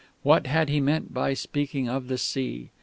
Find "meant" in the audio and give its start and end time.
0.81-1.13